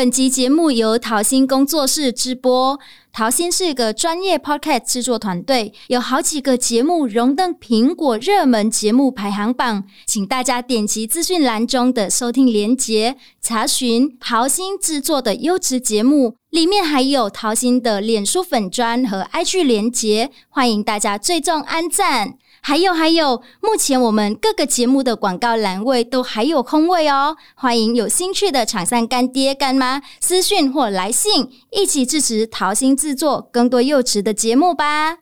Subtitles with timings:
[0.00, 2.80] 本集节目由桃心工作室直播。
[3.12, 16.36] 桃心是一个专业 Podcast 制作团队，有好几个节目荣登苹果热门节目排行榜，请大家点击资讯栏中的收听连结，查询桃心制作的优质节目。
[16.48, 22.38] 里面还有桃心的脸书粉砖和 IG 连结，欢迎大家追踪按赞。
[22.62, 35.18] 还有还有，目前我们各个节目的广告栏位都还有空位哦，欢迎有兴趣的厂商干爹干妈私讯或来信，一起支持桃心制作更多优质的节目吧。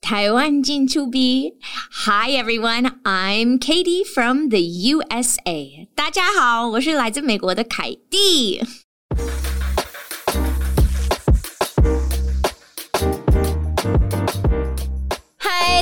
[0.00, 1.54] 台湾进出 B
[2.06, 5.88] Hi everyone, I'm Katie from the USA。
[5.96, 8.62] 大家好，我是来自美国的凯蒂。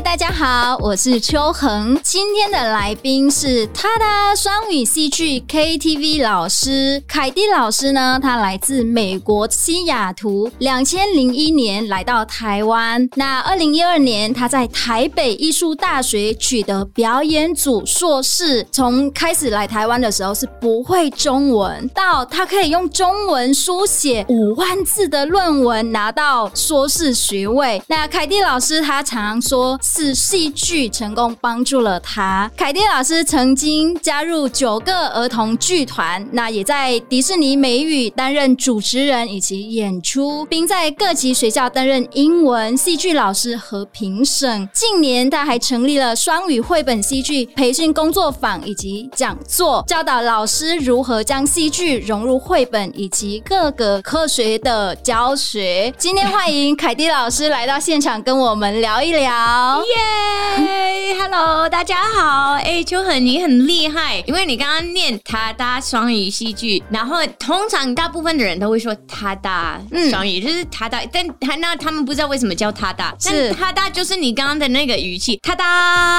[0.00, 1.98] 大家好，我是秋恒。
[2.02, 8.18] 今天的来宾是他的双语戏剧 KTV 老师凯蒂老师呢。
[8.20, 13.08] 他来自美国西雅图，两千零一年来到台湾。
[13.14, 18.66] 那二零一二年，他在台北艺术大学取得表演组硕士。
[18.72, 27.80] 从开始来台湾的时候是不会中文，到他可以用中文书写五万字的论文，拿到硕士学位。
[27.86, 30.14] 那凯蒂老师他常说是。
[30.14, 32.50] 戏剧成功帮助了他。
[32.56, 44.68] 凯蒂老师曾经加入九个儿童剧团，那也在迪士尼美语担任主持人以及演出，并在各级学校担任英文戏剧老师和评审。
[44.72, 55.92] 近年，他还成立了双语绘本戏剧培训工作坊以及讲座，教导老师如何将戏剧融入绘本以及各个科学的教学。
[55.98, 59.73] 今天欢迎凯蒂老师来到现场，跟我们聊一聊。
[59.82, 62.52] 耶、yeah!，Hello，大家好。
[62.52, 69.80] 哎、欸，秋恒，你很厉害，因为你刚刚念他搭双语戏剧，然后通常大部分的人都会说他搭
[70.10, 75.64] 双语，嗯、就是他搭，但他那他们不知道为什么叫他搭，是他搭就是你刚刚的那个语气，他搭，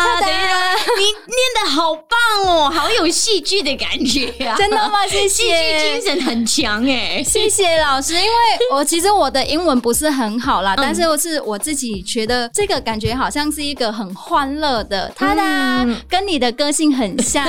[0.03, 4.55] 他搭，你念的好棒哦，好有戏剧的感觉啊！
[4.57, 5.05] 真的吗？
[5.07, 8.29] 谢谢，戏剧精神很强哎，谢谢老师，因为
[8.73, 13.65] 我其实我的英文不是很好啦，嗯、但是我是我自己觉得这个感觉好像是。
[13.65, 17.43] 一个很欢乐的，他的、嗯、跟你的个性很像。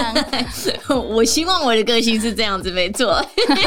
[0.89, 3.23] 我希望我的个性是这样子，没错。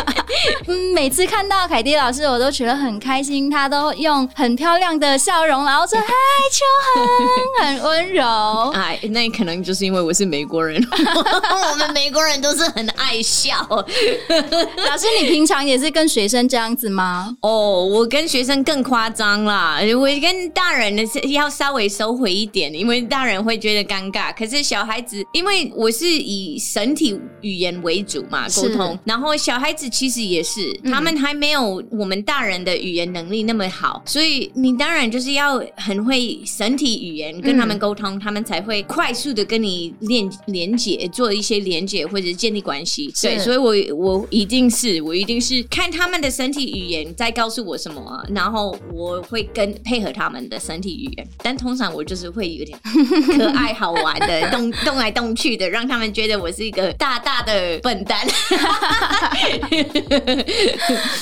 [0.65, 3.51] 嗯，每次看到凯蒂老师，我都觉得很开心。
[3.51, 6.07] 他都用很漂亮的笑容，然后说：“嗨，
[6.51, 8.25] 秋恒，很温柔。”
[8.73, 13.63] 哎，那可能就是因为我是美国人，我们美国人都是很爱笑。
[13.69, 17.35] 老师，你平常也是跟学生这样子吗？
[17.41, 19.79] 哦，我跟学生更夸张啦。
[19.95, 22.29] 我跟大人的要稍微收回。
[22.39, 43.11] 一点，因为大人会觉得尴尬，可是小孩子，因为我是以身体语言为主嘛，沟通，然后小孩子其实也是，他们还没有我们大人的语言能力那么好，所以你当然就是要很会身体语言跟他们沟通，他们才会快速的跟你连连接，做一些连接或者建立关系。
[43.21, 52.29] 对，所以我我一定是我一定是看他们的身体语言在告诉我什么，然后我会跟配合他们的身体语言，但通常我就是。
[52.29, 52.77] 会有点
[53.35, 58.19] 可爱好玩的 动动来动去的，让他们觉得我是一个大大的笨蛋。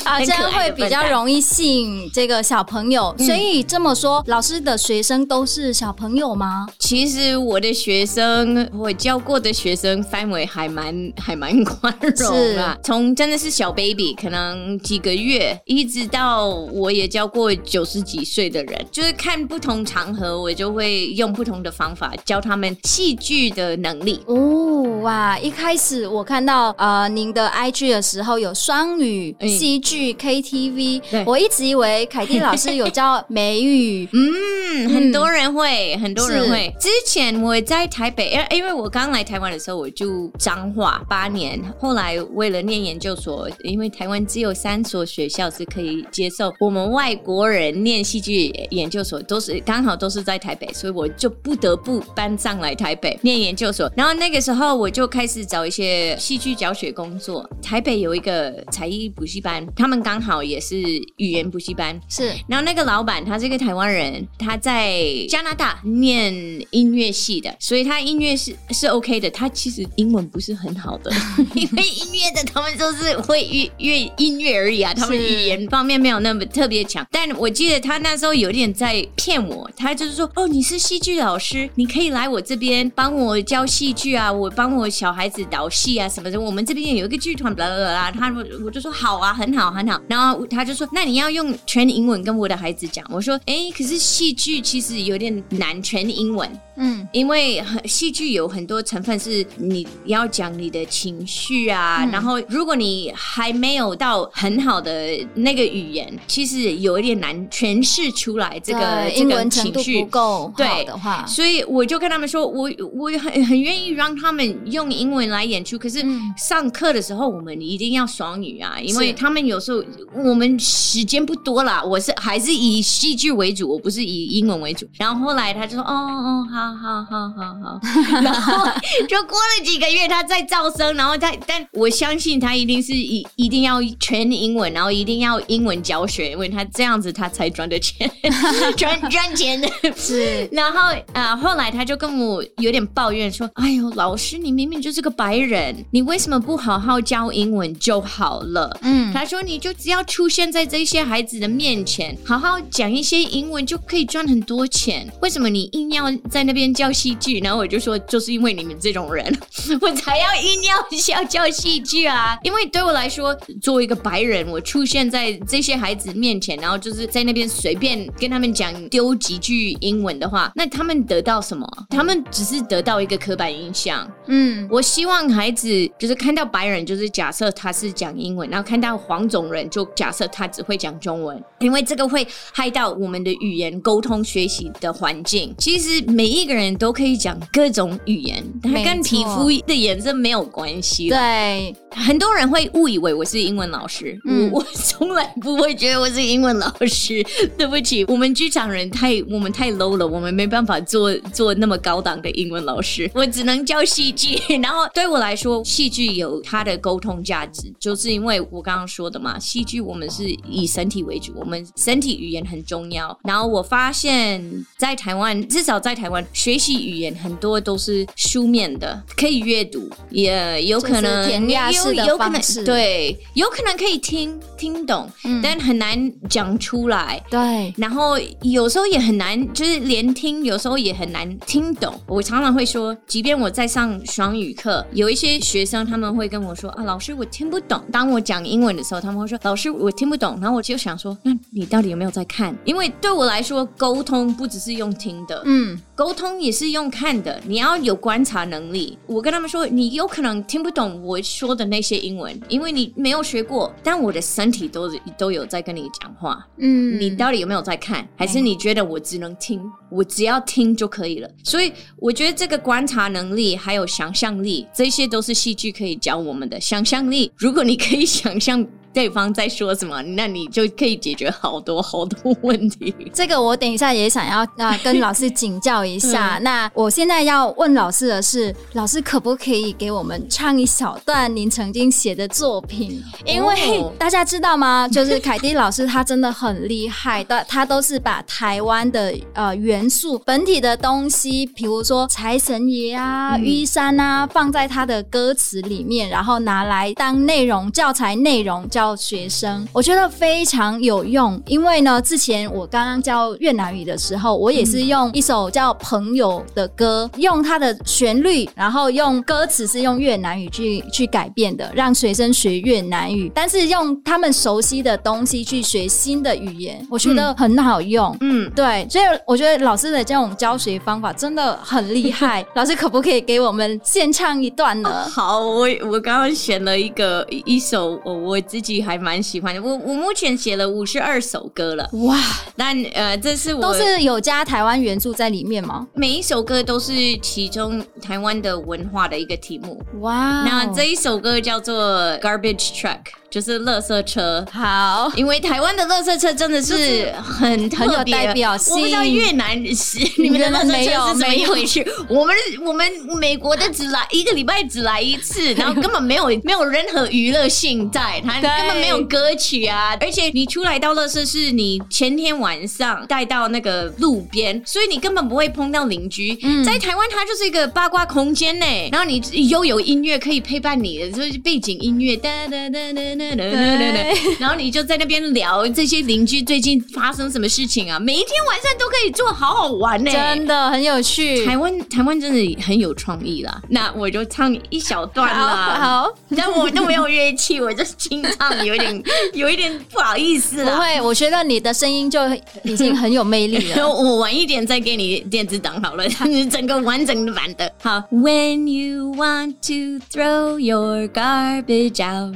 [0.04, 3.16] 啊，这样会比较容易吸引这个小朋友。
[3.18, 6.68] 所以这么说，老师的学生都是小朋友吗？
[6.78, 12.78] 其实我的学生，我教过的学生范围还蛮还蛮宽容啊。
[12.84, 21.08] 从真的是小 baby，可能几个月，一直到我也教过九十几岁的人，就是看不同场合，我就会。
[21.18, 25.38] 用不同的方法教他们戏剧的能力哦，哇！
[25.40, 36.72] 一开始我看到呃您的 IG 的时候有双语戏剧 KTV，我一直以为凯蒂老师有教美语， 嗯，很多人会，很多人会。
[36.80, 50.98] 之前我在台北，因因为我刚来台湾的时候我就彰化八年，后来为了念研究所，因为台湾只有三所学校是可以接受我们外国人念戏剧研究所，都是刚好都是在台北，所以。
[50.98, 57.48] 我就不得不搬上来台北念研究所，然后那个时候我就开始找一些戏剧教学工作。
[57.62, 60.76] 台北有一个才艺补习班，他们刚好也是
[61.18, 62.32] 语言补习班，是。
[62.48, 66.34] 然后那个老板他是一个台湾人，他他在加拿大念
[66.72, 69.30] 音乐系的，所以他音乐是是 OK 的。
[69.30, 71.12] 他其实英文不是很好的，
[71.54, 77.06] 因为音乐的他们都是会乐乐音乐而已啊，他们语言方面没有那么特别强。
[77.12, 86.40] 但我记得他那时候有点在骗我，他就是说：“哦，你是戏剧老师，你可以来我这边帮我教戏剧啊，我帮我小孩子导戏啊什么的。
[86.40, 88.34] 我们这边有一个剧团，啦啦啦啦。”他
[88.64, 108.80] 我就说：“好啊，很好，很好。”然后他就说：“那你要用全英文跟我的孩子讲。”我说：“哎，可是戏剧其实有点难，全英文。”嗯，因为戏剧有很多成分是你要讲你的情绪啊，嗯、然后如果你还没有到很好的那个语言，其实有一点难诠释出来这个
[109.10, 110.02] 这英文个情绪。
[110.02, 116.06] 不够对的话，对，所以我就跟他们说，我我很很愿意让他们用英文来演出，可是
[116.38, 119.84] 上课的时候我们一定要双语啊，因为他们有时候
[120.14, 124.88] 我们时间不多啦，我是还是以戏剧为主，我不是以英文为主。
[125.00, 126.67] 然后后来他就说，哦哦好。
[126.76, 127.80] 好好好好，
[128.22, 128.66] 然后
[129.08, 138.10] 就过了几个月，他再招生，然后他，但我相信他一定是一一定要全英文，然后一定要英文教学，因为他这样子他才赚的钱，
[138.78, 139.68] 赚 赚钱的。
[139.96, 140.80] 是，然后
[141.14, 155.08] 啊、呃，后来他就跟我有点抱怨说：“哎呦，老师，你明明就是个白人，你为什么不好好教英文就好了？”嗯，他说：“你就只要出现在这些孩子的面前，好好讲一些英文，就可以赚很多钱。
[155.22, 159.26] 为什么你硬要在那边？”教戏剧，然后我就说，就是因为你们这种人，
[159.82, 160.76] 我才要硬要
[161.18, 162.38] 要教戏剧啊！
[162.44, 171.68] 因为对我来说，作为一个白人，我出现在这些孩子面前，然后就是在那边随便跟他们讲丢几句英文的话，那他们得到什么？
[171.90, 174.08] 他们只是得到一个刻板印象。
[174.28, 185.56] 嗯，我希望孩子就是看到白人，就是假设他是讲英文，然后看到黄种人，就假设他只会讲中文，因为这个会害到我们的语言沟通学习的环境。
[185.58, 191.10] 其实每一个人都可以讲各种语言，它跟皮肤的颜色没有关系。
[191.10, 197.24] 对，很多人会误以为我是英文老师，嗯、我 我从来不会觉得我是英文老师。
[197.58, 203.10] 对不起，我们剧场人太我们太 low 了，我们没办法做做那么高档的英文老师。
[203.14, 213.18] 我只能教戏剧，然后对我来说，戏剧有它的沟通价值，就是因为我刚刚说的嘛，戏剧我们是以身体为主，我们身体语言很重要。
[213.24, 227.20] 然后我发现，在台湾，至少在台湾学习语言很多都是书面的，可以阅读，也有可能填鸭式的方式，对，有可能可以听听懂，嗯、但很难讲出来。
[227.32, 232.00] 对，然后有时候也很难，就是连听，有时候也很难听懂。
[232.06, 247.42] 我常常会说，即便我在上双语课，有一些学生他们会跟我说：“啊，老师，我听不懂。”当我讲英文的时候，他们会说：“老师，我听不懂。”然后我就想说：“那你到底有没有在看？”因为对我来说，沟通不只是用听的，嗯，沟通也是用看的。
[247.48, 248.96] 你要有观察能力。
[249.08, 253.74] 我跟他们说，你有可能听不懂我说的那些英文，因为你没有学过。
[253.82, 258.08] 但我的身体都都有在跟你讲话，嗯，你到底有没有在看？
[258.16, 259.60] 还是你觉得我只能听？
[259.90, 261.28] 我只要听就可以了？
[261.44, 266.62] 所以我觉得这个观察能力还有想象力，这些都是戏剧可以教我们的。
[266.62, 268.64] 想象力，如果你可以想象。
[268.94, 272.96] 对方在说什么，那你就可以解决好多好多问题。
[273.14, 276.38] 这个我等一下也想要啊跟老师请教一下。
[276.38, 283.04] 嗯、那我现在要问老师的是，老师可不可以给我们唱一小段您曾经写的作品？
[283.24, 284.88] 因为大家知道吗？
[284.88, 298.87] 就是凯蒂老师他真的很厉害的，他都是把台湾的呃元素、本体的东西，比如说财神爷啊、玉山啊，放在他的歌词里面，然后拿来当内容教材内容教。
[298.96, 318.16] 学生，我觉得非常有用，因为呢，之前我刚刚教越南语的时候，我也是用一首叫《朋友》的歌，用它的旋律，然后用歌词是用越南语去去改变的，让学生学越南语，但是用他们熟悉的东西去学新的语言，我觉得很好用。
[318.22, 322.46] 嗯，对，所以我觉得老师的这种教学方法真的很厉害。
[322.54, 324.90] 老师可不可以给我们献唱一段呢？
[324.90, 328.67] 哦、好，我我刚刚选了一个一首我我自己。
[328.82, 332.18] 还蛮喜欢的，我我目前写了五十二首歌了，哇！
[332.56, 335.88] 但呃，这是我都是有加台湾元素在里面吗？
[335.94, 340.44] 每一首歌都是其中台湾的文化的一个题目，哇！
[340.44, 343.00] 那这一首歌叫做 Garbage Truck。
[343.30, 348.74] 就是垃圾车，好，因为台湾的垃圾车真的是很特别，很有代表性。
[348.74, 351.86] 我不知道越南是你们的垃圾车是怎么一回事。
[352.08, 352.34] 我们
[352.66, 358.22] 我们美国的只来一个礼拜只来一次，然后根本没有没有任何娱乐性在。
[358.26, 359.96] 它 根本没有歌曲啊！
[360.02, 366.38] 而且你出来到乐色是你前天晚上带到那个路边，所以你根本不会碰到邻居。
[366.42, 368.66] 嗯、在台湾，它就是一个八卦空间呢。
[368.92, 374.20] 然后你又有音乐可以陪伴你的，就是背景音乐哒哒哒哒哒哒哒。
[374.40, 378.00] 然后你就在那边聊这些邻居最近发生什么事情啊？
[378.00, 381.46] 每一天晚上都可以做，好好玩呢，真的很有趣。
[381.46, 383.62] 台湾台湾真的很有创意啦。
[383.70, 385.78] 那我就唱一小段啦。
[385.80, 389.03] 好，但我都没有乐器，我就清唱， 有点
[389.35, 390.75] 有一点不好意思了。
[390.75, 392.21] 不会，我觉得你的声音就
[392.63, 393.89] 已经很有魅力了。
[393.89, 396.09] 我晚一点再给你电子档好了，
[396.51, 397.73] 整个完整的版的。
[397.83, 402.35] 好， When you want to throw your garbage out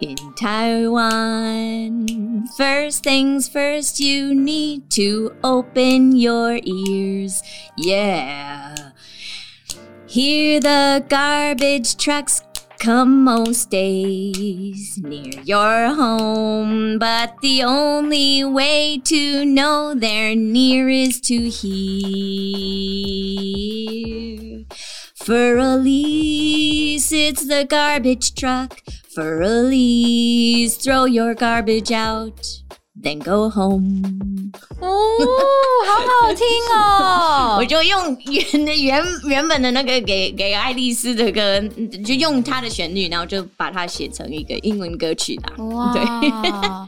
[0.00, 2.06] in Taiwan,
[2.56, 7.40] first things first, you need to open your ears.
[7.76, 8.92] Yeah.
[10.06, 12.40] Hear the garbage trucks
[12.79, 21.19] come most days near your home, but the only way to know they're near is
[21.19, 21.79] to hear.
[25.15, 28.81] For Elise, it's the garbage truck.
[29.13, 32.63] For Elise, throw your garbage out.
[33.01, 34.03] Then go home。
[34.81, 34.87] 哦，
[35.85, 35.93] 好
[36.27, 37.57] 好听哦！
[37.59, 41.61] 我就用原的原原本的那个给给爱丽丝的歌，
[42.03, 45.63] 就用它的旋律，然后就把它写成一个英文歌曲啦。
[45.65, 46.01] 哇， 对，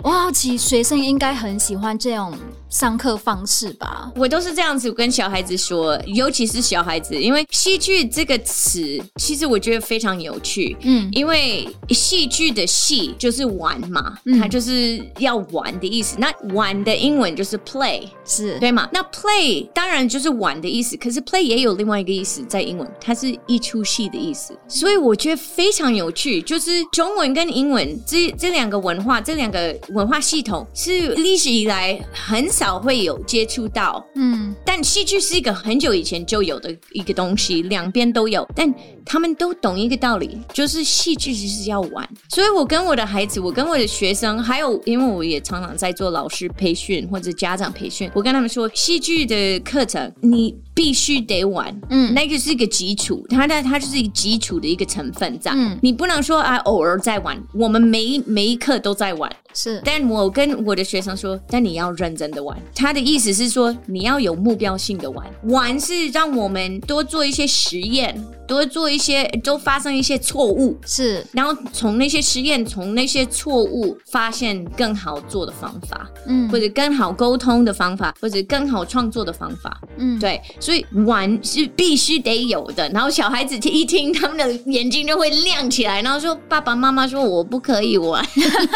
[0.04, 2.34] 我好奇学生应该很喜欢这种
[2.70, 4.12] 上课方式吧？
[4.16, 10.76] 我都是这样子跟小孩子说，尤其是小孩子，因为戏剧这个词其实我觉得非常有趣。
[10.82, 16.01] 嗯，因为戏剧的戏就是玩嘛，嗯、它就是要玩的意思。
[16.18, 18.90] 那玩的英文就是 play，是对吗？
[18.92, 24.58] 那 play 当然就是玩的意思，可是 play 也有另外一个意思，在英文它是一出戏的意思。
[24.68, 34.04] 所以我觉得非常有趣，就是中文跟英文这这两个文化，这两个文化系统是历史以来很少会有接触到。
[34.16, 38.74] 嗯，但戏剧是一个很久以前就有的一个东西，两边都有，但
[39.06, 42.10] 他们都懂一个道理，就是戏剧就是要玩。
[42.30, 45.91] 所以我跟我的孩子，我跟我的学生，还有因为我也常常在。
[45.92, 68.22] 做老师培训或者家长培训，我跟他们说，戏剧的课程你必须得玩，嗯，那个是一个基础，它的它就是一个基础的一个成分在，嗯，你不能说啊偶尔在玩，我们每一每一课都在玩，是，但我跟我的学生说，但你要认真的玩，他的意思是说你要有目标性的玩，玩是让我们多做一些实验。
[68.48, 82.90] 多做一些，都发生一些错误，是，然后从那些实验，从那些错误发现更好做的方法，嗯，或者更好沟通的方法，或者更好创作的方法，嗯，对，所以玩是必须得有的。
[82.90, 88.22] 然后小孩子一听，他们的眼睛就会亮起来，然后说：“爸爸妈妈说我不可以玩。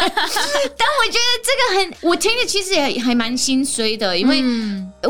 [0.78, 4.42] ”但我觉得这个很，我听着其实也还蛮心碎的，因为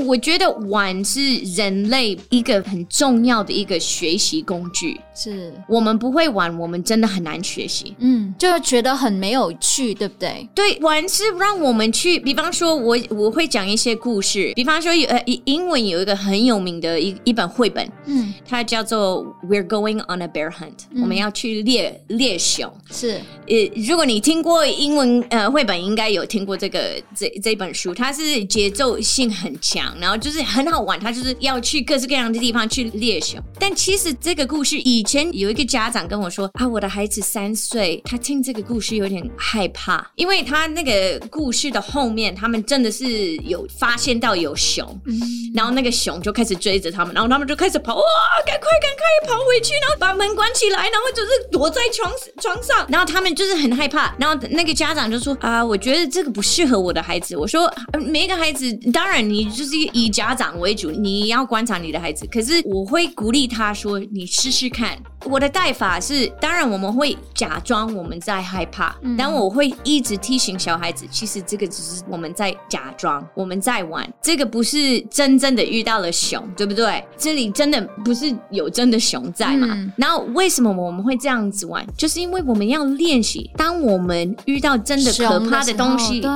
[0.04, 7.94] 我觉得玩是人类一个很重要的一个学习工工具是我们不会玩，我们真的很难学习。
[7.98, 10.48] 嗯，就是觉得很没有趣，对不对？
[10.54, 14.50] 对，玩是让我们去，比方说我，我我会讲一些故事。
[14.56, 22.72] 比方说有，呃，英文有一个很有名的一一本绘本，嗯，它叫做《We're Going on a Bear Hunt》，嗯，我们要去猎猎熊。
[22.90, 33.38] 是，呃，如果你听过英文呃绘本，应该有听过这个这这本书，它是节奏性很强，然后就是很好玩，它就是要去各式各样的地方去猎熊。
[33.60, 34.46] 但其实这个。
[34.46, 45.20] 故事以前有一个家长跟我说啊，我的孩子三岁，他听这个故事有点害怕，因为他那个故事的后面，他们真的是有发现到有熊，嗯、
[45.52, 48.02] 然后那个熊就开始追着他们，然后他们就开始跑，哇，
[48.46, 57.36] 赶快赶快跑回去，然后把门关起来，然后就是躲在床床上，然后他们就是很害怕，然后那个家长就说啊，我觉得这个不适合我的孩子。
[57.36, 57.68] 我说
[58.06, 64.24] 每一个孩子，当然你就是以家长为主，你要观察你的孩子，可是我会鼓励他说你。
[64.36, 64.98] 试试看，
[65.30, 77.04] 我的带法是，当然我们会假装我们在害怕，嗯、但我会一直提醒小孩子，其实这个只是我们在假装，我们在玩，这个不是真正的遇到了熊，对不对？
[77.16, 79.68] 这里真的不是有真的熊在嘛？
[79.70, 81.84] 嗯、然后为什么我们会这样子玩？
[81.96, 86.30] 就是因为我们要练习，当我们遇到真的可怕的东西，对，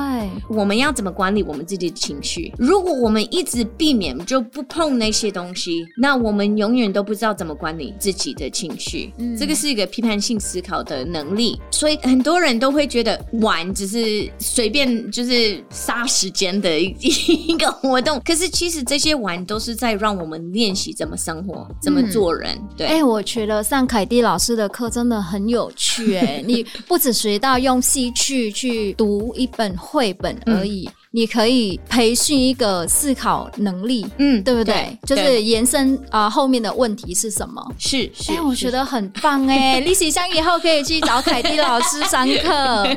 [0.49, 2.53] 我们要怎么管理我们自己的情绪？
[2.57, 7.93] 如果我们一直避免就不碰那些东西，那我们永远都不知道怎么管理。
[7.99, 11.61] 自己的情绪，嗯，这个是一个批判性思考的能力。
[11.69, 22.55] 所以很多人都会觉得玩只是随便就是杀时间的一个活动， 可是其实这些玩都是在让我们练习怎么生活，怎么做人。
[22.55, 30.87] 嗯、对，哎、欸，我觉得上凯蒂老师的课真的很有趣、欸，哎，你不只学到用戏剧去读一本绘本而已。
[30.87, 34.97] 嗯你可以培训一个思考能力，嗯，对不对？
[35.05, 37.61] 对就是延伸啊、呃，后面的问题是什么？
[37.77, 39.81] 是是，哎、欸，我觉得很棒哎、欸！
[39.81, 42.87] 立喜香以后可以去找凯蒂老师上课，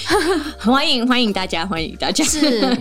[0.58, 2.24] 欢迎欢迎大家，欢迎大家。
[2.24, 2.74] 是。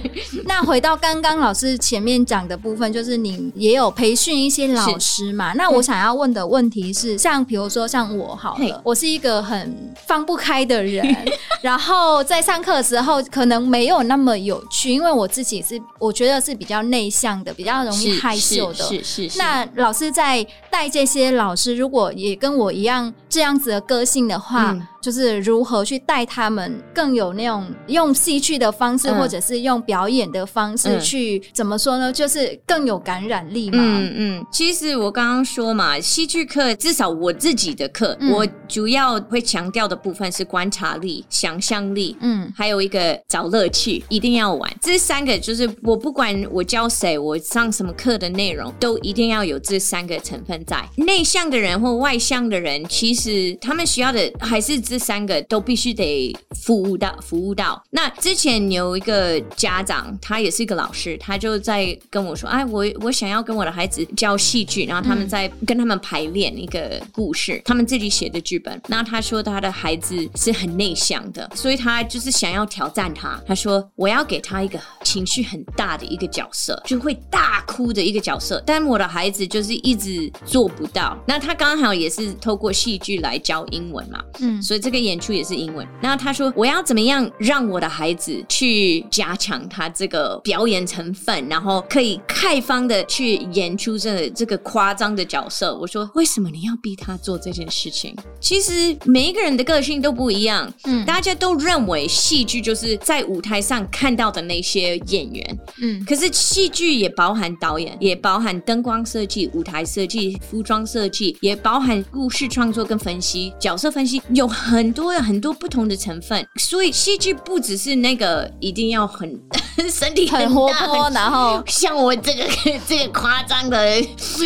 [0.46, 5.52] 那回到刚刚老师前面讲的部分，就是你也有培训一些老师嘛？
[5.52, 11.06] 那我想要问的问题是，像比如说像我好了，我是一个很放不开的人，
[11.62, 14.77] 然后在上课的时候可能没有那么有趣。
[14.86, 18.84] 因为我自己是，我觉得是比较内向的，比较容易害羞的。
[18.84, 19.38] 是是，是，是。
[19.40, 24.72] 那老师在带这些老师，如果也跟我一样这样子的个性的话。
[24.72, 32.12] 嗯就是如何去带他们更有那种用戏剧的方式，嗯、或者是用表演的方式去、嗯、怎么说呢？
[32.12, 33.78] 就是更有感染力嘛。
[33.80, 34.46] 嗯嗯。
[34.52, 44.70] 其实我刚刚说嘛，戏剧课至少我自己的课，嗯、我主要会强调的部分是观察力、想象力，嗯，还有一个找乐趣，一定要玩。
[44.82, 50.86] 这三个就是我不管我教谁，我上什么课的内容，都一定要有这三个成分在。
[50.98, 55.08] 内向的人或外向的人，其实他们需要的还是这。
[55.08, 56.36] 三个都必须得
[56.66, 57.82] 服务到，服务到。
[57.92, 68.82] 那之前有一个家长，他也是一个老师，他就在跟我说：“哎，我我想要跟我的孩子教戏剧，然后他们在跟他们排练一个故事，他们自己写的剧本。
[68.88, 73.42] 那他说他的孩子是很内向的，所以他就是想要挑战他。
[73.48, 78.62] 他说我要给他一个情绪很大的一个角色，就会大哭的一个角色。
[78.66, 81.18] 但我的孩子就是一直做不到。
[81.26, 84.77] 那他刚好也是透过戏剧来教英文嘛，嗯，所以。
[84.80, 85.88] 这个演出也是英文。
[86.02, 98.16] 那他说：“我要怎么样让我的孩子去加强他这个表演成分，然后可以开放的去演出这这个夸张的角色？”我说：“为什么你要逼他做这件事情？
[98.40, 100.72] 其实每一个人的个性都不一样。
[100.86, 105.60] 嗯，大家都认为戏剧就是在舞台上看到的那些演员。
[105.82, 119.40] 嗯，可是戏剧也包含导演，也包含灯光设计、舞台设计、服装设计，也包含故事创作跟分析、角色分析，有很。”多有很多不同的成分，所以戏剧不只是那个一定要很
[119.92, 122.44] 身体很，很活泼，然后像我这个
[122.88, 123.78] 这个夸张的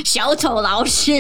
[0.03, 1.13] 小丑老师，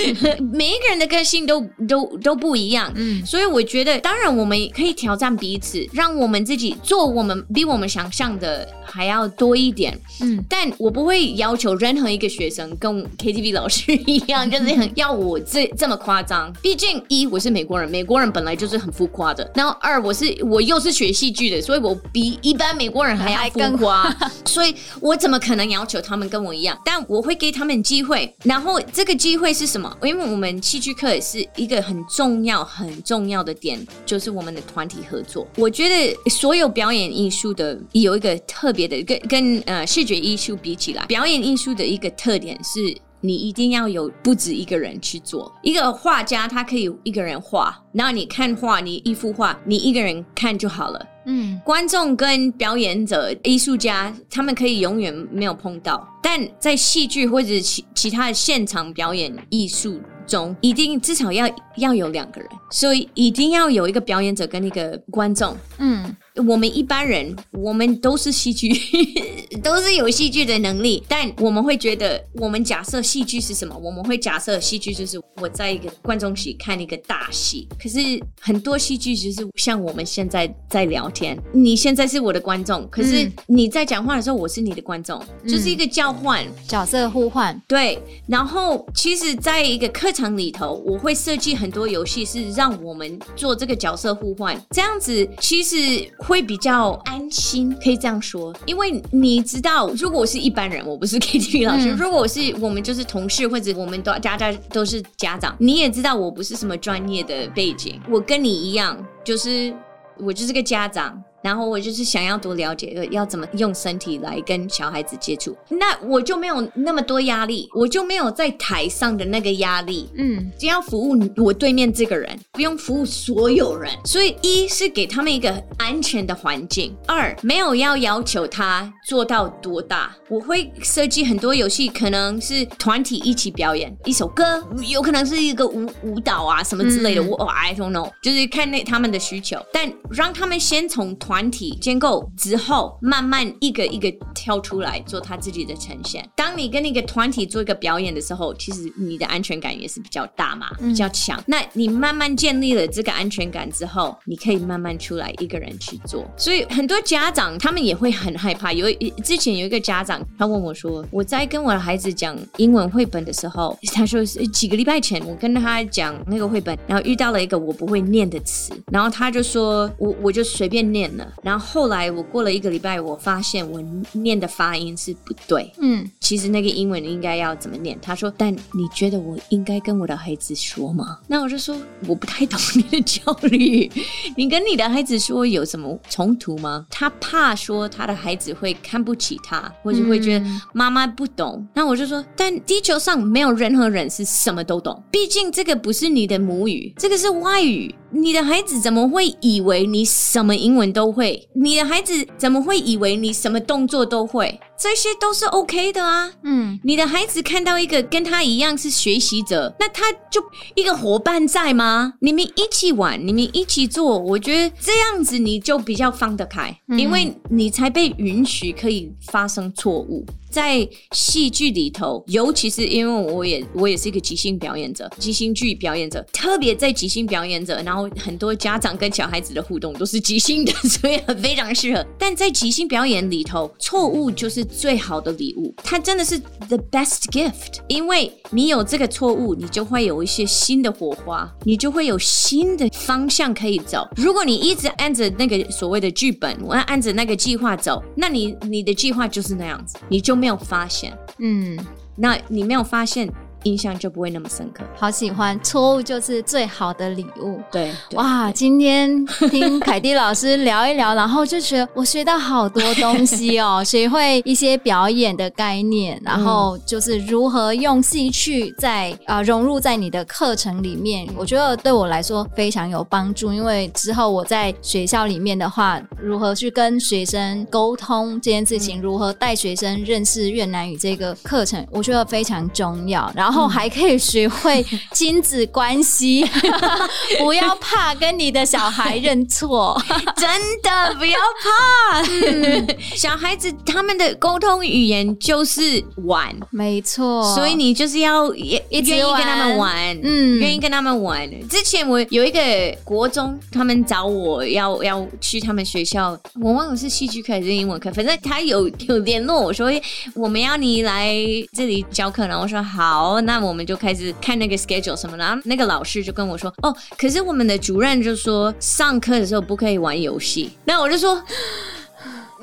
[0.52, 18.54] 每一个人的个性都都都不一样，嗯，所以我觉得，当然我们可以挑战彼此，让我们自己做我们比我们想象的还要多一点，嗯，但我不会要求任何一个学生跟 KTV 老师一样， 就是很要我这这么夸张，毕竟一我是美国人，美国人本来。
[18.54, 26.78] 就是很浮夸的，然后二我是我又是学戏剧的，所以我比一般美国人还要浮夸，所以我怎么可能要求他们跟我一样？
[26.84, 29.92] 但我会给他们机会，然后这个机会是什么？
[30.04, 35.44] 因为我们戏剧课是一个很重要很重要的点，就是我们的团体合作。
[35.56, 42.96] 我觉得所有表演艺术的有一个特别的，跟跟呃视觉艺术比起来，表演艺术的一个特点是。
[43.24, 45.50] 你一定要有不止一个人去做。
[45.62, 51.06] 一个画家，他可以一个人画，然后你看画，你一幅画，你一个人看就好了。
[51.24, 56.06] 嗯，观众跟表演者、艺术家，他们可以永远没有碰到。
[56.22, 65.56] 但在戏剧或者其其他的现场表演艺术中，一定至少要要有两个人，所以一定要有一个表演者跟一个观众。
[65.78, 66.14] 嗯。
[66.42, 68.68] 我们一般人，我们都是戏剧，
[69.62, 73.76] 都是有戏剧的能力，但我们会觉得，我们假设戏剧是什么？
[73.78, 77.68] 我们会假设戏剧就是我在一个观众席看一个大戏。
[77.80, 77.98] 可是
[78.40, 87.62] 很多戏剧就是像我们现在在聊天，你现在是我的观众，可是你在讲话的时候，我是你的观众，嗯、就是一个交换角色互换。
[87.68, 96.12] 对，然后其实在一个课程里头，我会设计很多游戏，是让我们做这个角色互换，这样子其实。
[96.26, 109.74] 会比较安心，可以这样说，因为你知道，如果我是一般人，我不是 KTV 老师，嗯、如果我是我们就是同事，或者我们都家家都是家长，你也知道我不是什么专业的背景，我跟你一样，就是
[110.18, 111.22] 我就是个家长。
[111.44, 120.08] 然后我就是想要多了解要怎么用身体来跟小孩子接触，那我就没有那么多压力，我就没有在台上的那个压力。
[120.16, 123.92] 嗯，只要服务我对面这个人，不用服务所有人。
[124.06, 130.16] 所以一是给他们一个安全的环境，二没有要要求他做到多大。
[130.30, 137.22] 我会设计很多游戏，可能是团体一起表演一首歌，有可能是一个舞舞蹈啊什么之类的。
[137.22, 141.33] 我、嗯 oh, I don't know，就是看那他们的需求，但让他们先从团。
[141.34, 146.24] 团体建构之后，慢慢一个一个跳出来做他自己的呈现。
[146.36, 151.36] 当你跟那个团体做一个表演的时候，其实你的安全感也是比较大嘛，比较强。
[151.40, 151.44] 嗯。
[151.48, 156.24] 那你慢慢建立了这个安全感之后，你可以慢慢出来一个人去做。
[156.36, 158.72] 所以很多家长他们也会很害怕。
[158.72, 158.86] 有
[159.24, 173.82] 之前有一个家长，他问我说：“我在跟我的孩子讲英文绘本的时候，他说是几个礼拜前我跟他讲那个绘本，然后遇到了一个我不会念的词，然后他就说我我就随便念了。”然后后来我过了一个礼拜，我发现我
[174.12, 175.72] 念的发音是不对。
[175.78, 177.98] 嗯，其实那个英文应该要怎么念？
[178.00, 183.90] 他说：“但你觉得我应该跟我的孩子说吗？”那我就说：“我不太懂你的焦虑。
[184.36, 186.86] 你跟你的孩子说有什么冲突吗？
[186.90, 191.66] 他怕说他的孩子会看不起他，或者会觉得妈妈不懂。
[191.74, 201.48] 那我就说：但地球上没有任何人是什么都懂，毕竟这个不是你的母语，这个是外语。”你的孩子怎么会以为你什么英文都会？
[201.52, 204.60] 你的孩子怎么会以为你什么动作都会？
[204.76, 206.30] 这些都是 OK 的啊。
[206.42, 210.42] 嗯，你的孩子看到一个跟他一样是学习者，那他就
[210.74, 212.14] 一个伙伴在吗？
[212.20, 220.24] 你们一起玩，你们一起做，我觉得这样子你就比较放得开，因为你才被允许可以发生错误。
[220.50, 232.06] 在戏剧里头，尤其是因为我也我也是一个即兴表演者，即兴剧表演者，特别在即兴表演者，然后很多家长跟小孩子的互动都是即兴的，所以非常适合。
[232.16, 244.06] 但在即兴表演里头，错误就是最好的礼物，它真的是 the best gift，因为你有这个错误，你就会有一些新的火花，你就会有新的方向可以走。
[244.14, 250.34] 如果你一直按着那个所谓的剧本，我要按着那个计划走，那你你的计划就是那样子，你就。
[250.34, 251.78] 没有发现，嗯，
[252.16, 253.32] 那你没有发现。
[253.64, 254.84] 印象就不会那么深刻。
[254.96, 257.60] 好喜欢，错误就是最好的礼物。
[257.72, 271.26] 对，对哇，今天听凯蒂老师聊一聊，然后就觉得我学到好多东西哦， 学会一些表演的概念，然后就是如何用戏剧在啊、呃、融入在你的课程里面。
[271.36, 283.32] 我觉得对我来说非常有帮助，因为之后我在学校里面的话，如何去跟学生沟通这件事情，如何带学生认识越南语这个课程，我觉得非常重要。
[283.34, 283.53] 然后。
[283.54, 286.44] 然后还可以学会亲子关系，
[287.38, 289.96] 不要怕跟你的小孩认错，
[290.36, 290.48] 真
[290.82, 292.20] 的不要怕。
[292.22, 297.54] 嗯、小孩子他们的沟通语言就是玩，没错。
[297.54, 301.48] 所以你就是要也愿意跟他们玩，嗯，愿意跟他们玩。
[301.68, 302.60] 之前我有一个
[303.04, 309.88] 国中，他们找我要要去他们学校，我忘了是戏剧课还是英文课，反正他有有联络我说
[310.34, 311.32] 我们要你来
[311.72, 313.43] 这里教课，然后我说好。
[313.44, 321.42] 那我们就开始看那个 schedule 什么的，那个老师就跟我说：“哦，可是我们的主任就说上课的时候不可以玩游戏。”那我就说：“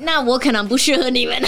[0.00, 1.36] 那我可能不适合你们。”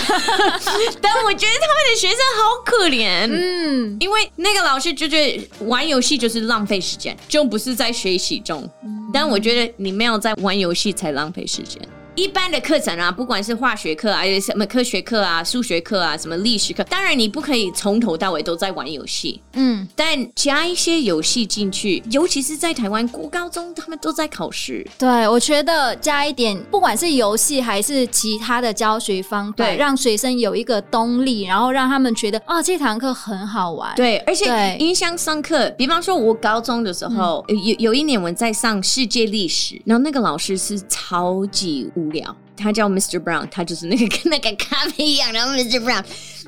[1.00, 8.68] 但我觉得他们的学生好可怜，嗯，因为那个老师就觉得玩游戏就是浪费时间，就不是在学习中。
[9.12, 11.80] 但我觉得你没有在玩游戏才浪费时间。
[12.16, 24.86] 一般的课程啊，不管是化学课啊，还是什么科学课啊、数学课啊、什么历史课，当然你不可以从头到尾都在玩游戏，嗯，但加一些游戏进去，尤其是在台湾国高中，他们都在考试。
[24.96, 33.92] 对，我觉得加一点，不管是游戏还是其他的教学方法，对，让学生有一个动力，然后让他们觉得啊、哦，这堂课很好玩。
[33.96, 35.68] 对，而且印象深刻。
[35.76, 43.18] 比方说，我高中的时候，嗯、有有一年我在上世界历史，然后那个老师是超级无无聊，他叫 Mr.
[43.18, 45.80] Brown，他就是那个 跟那个咖啡一样的 Mr.
[45.80, 46.04] Brown。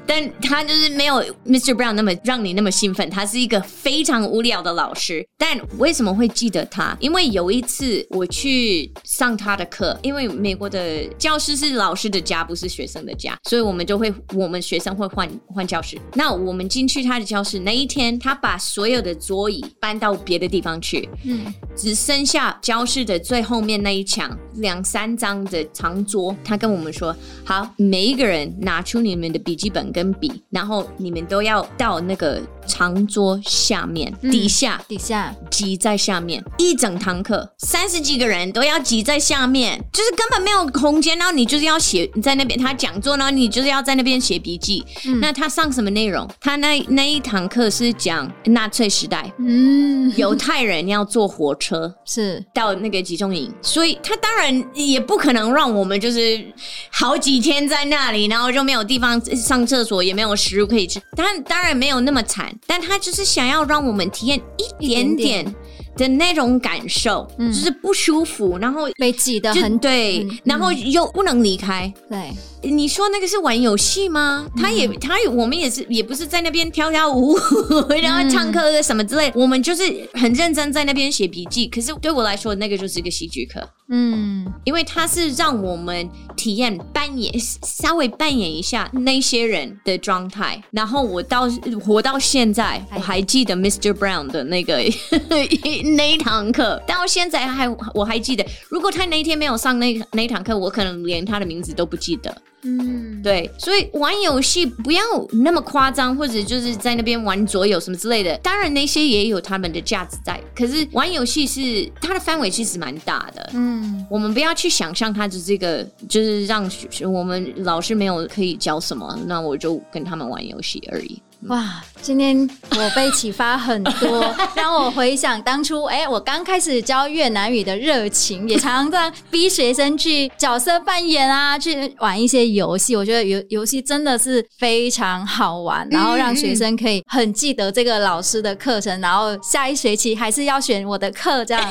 [0.07, 1.75] 但他就是没有 Mr.
[1.75, 5.27] Brown 那么让你那么兴奋，他是一个非常无聊的老师。
[5.37, 6.97] 但为什么会记得他？
[7.01, 15.99] 因为有一次我去上他的课，因为美国的教室是老师的家，不是学生的家，所以我们就会我们学生会换换教室。
[16.14, 26.35] 那我们进去他的教室那一天，他把所有的桌椅搬到别的地方去，嗯，只剩下教室的最后面那一墙两三张的长桌。
[26.45, 27.14] 他跟我们说
[27.45, 41.16] ：“好，每一个人拿出你们的笔记本。”跟笔，然后你们都要到那个长桌下面、嗯、底下底下挤在下面，一整堂课三十几个人都要挤在下面，就是根本没有空间。
[41.18, 44.85] 然后你就是要写在那边，他讲座呢，你就是要在那边写笔记。
[45.07, 46.29] 嗯、那他上什么内容？
[46.40, 56.44] 他那那一堂课是讲纳粹时代，嗯，犹太人要坐火车 是到那个集中营，所以他当然也不可能让我们就是
[56.90, 61.00] 好几天在那里，然后就没有地方上厕所，也没有食物可以吃。
[61.16, 65.55] 但当然没有那么惨，但他就是想要让我们体验一点点
[65.96, 72.30] 的那种感受，嗯、就是不舒服，然后被挤得很对，嗯、然后又不能离开，对。
[72.62, 74.44] 你说那个是玩游戏吗？
[74.56, 77.38] 他也，他也，我们也是，也不是在那边跳跳舞，
[78.02, 79.30] 然后唱歌什么之类。
[79.37, 81.68] 我们就是很认真在那边写笔记。
[81.68, 83.61] 可是对我来说，那个就是一个戏剧课。
[83.88, 90.61] 嗯，因为他是让我们体验扮演，稍微扮演一下那些人的状态。
[90.72, 91.48] 然后我到
[91.85, 93.92] 活到现在，我还记得 Mr.
[93.92, 94.82] Brown 的那个
[95.94, 98.44] 那一堂课，到现在还我还记得。
[98.68, 102.35] 如果他那一天没有上那那一堂课，我可能连他的名字都不记得。
[102.62, 105.01] 嗯，对，所以玩游戏不要
[105.44, 108.37] 那么夸张，或者就是在那边玩桌游什么之类的。
[108.38, 113.51] 当然那些也有他们的价值在，可是玩游戏是它的范围其实蛮大的。
[113.53, 116.68] 嗯，我们不要去想象它只是一个，就是让
[117.05, 121.22] 我们老师没有可以教什么，那我就跟他们玩游戏而已。
[121.42, 132.96] 哇，今天我被启发很多， 让我回想当初，哎、欸，我刚开始教越南语的热情，也常常逼学生去角色扮演啊，去玩一些游戏。
[132.96, 141.62] 我觉得游游戏真的是非常好玩，然后让学生可以很记得这个老师的课程，然后下一学期还是要选我的课这样。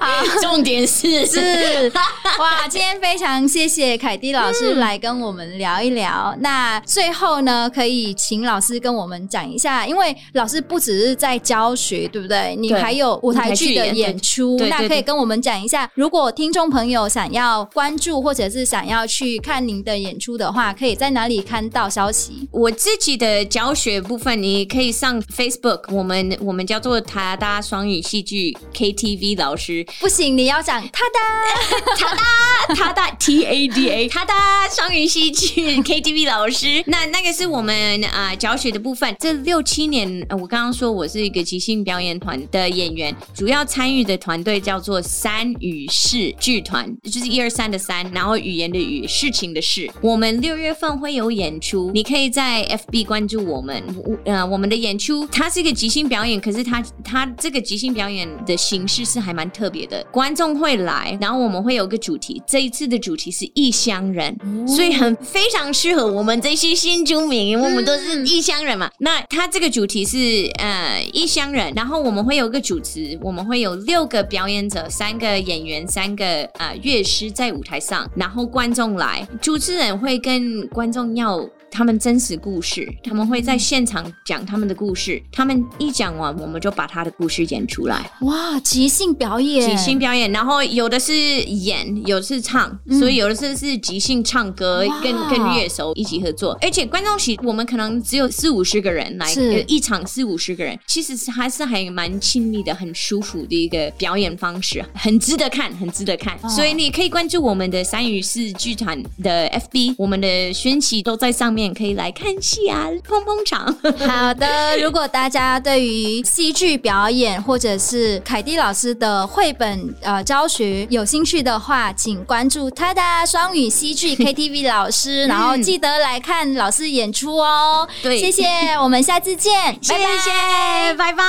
[0.00, 1.92] 好， 重点是是
[2.38, 6.32] 哇，今天非常谢谢凯蒂老师来跟我们聊一聊。
[6.34, 8.80] 嗯、那最后呢，可以请老师。
[8.82, 12.56] 跟我们讲一下，因为老师不只是在教学，对不对？
[12.56, 15.88] 你还有舞台剧的演出，那可以跟我们讲一下。
[15.94, 22.48] 如果听众朋友想要关注或者是想要去看您的演出的话，可以在哪里看到消息？
[22.50, 29.84] 我自己的教学部分，你可以上 Facebook，我们我们叫做塔达双语戏剧 KTV 老师。
[30.00, 36.82] 不行，你要讲塔达 塔达塔达 T A D A 塔达双语戏剧 KTV 老师。
[36.86, 38.51] 那那个是我们啊教。
[38.52, 49.90] 教学的部分，这六七年，我刚刚说我是一个即兴表演团的演员，主要参与的团队叫做三语事剧团，就是一二三的三，然后语言的语，事情的事。
[50.02, 53.82] 我们六月份会有演出，你可以在 FB 关注我们。
[54.26, 68.41] 呃，我们的演出它是一个即兴表演，可是它它这个即兴表演的形式是还蛮特别的，观众会来，然后我们会有个主题，这一次的主题是异乡人，哦、所以很非常适合我们这些新住民，我们都是异。
[68.42, 81.48] 异乡人嘛，那他这个主题是呃异乡人，然后我们会有个主持，我们会有六个表演者，三个演员，三个呃乐师在舞台上，然后观众来，主持人会跟观众要。
[81.72, 85.20] 他们真实故事，他们会在现场讲他们的故事。
[85.32, 88.10] 他们一讲完，我们就把他的故事演出来。
[88.20, 90.30] 哇，即兴表演，即兴表演。
[90.30, 96.58] 然后有的是演，有的是唱，嗯、所以有的是是即兴唱歌，跟跟乐手一起合作。
[96.60, 106.38] 而且观众席我们可能只有四五十个人来，是一场四五十个人，其实是还是还蛮亲密的，很舒服的一个表演方式，很值得看，很值得看。
[106.42, 111.61] 哦、所以你可以关注我们的三语四剧团的 FB，我们的讯息都在上面。
[111.74, 113.66] 可以来看戏啊，捧捧场。
[114.08, 127.86] 好的，如果大家对于戏剧表演或者是凯蒂老师的绘本呃教学有兴趣的话，请关注他的双语戏剧 KTV 老师，然后记得来看老师演出哦。
[128.02, 128.46] 对，谢谢，
[128.80, 131.22] 我们下次见，谢谢，拜拜。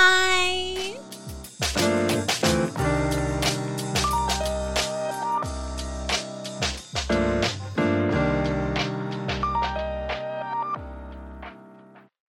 [1.59, 2.22] 拜拜。